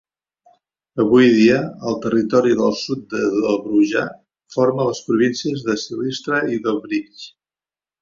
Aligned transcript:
Avui 1.03 1.27
dia, 1.35 1.57
el 1.91 1.97
territori 2.05 2.57
del 2.63 2.73
sud 2.85 3.05
de 3.13 3.21
Dobruja 3.45 4.03
forma 4.57 4.91
les 4.91 5.05
províncies 5.13 5.71
de 5.71 5.81
Silistra 5.87 6.45
i 6.59 6.63
Dobrich. 6.69 7.33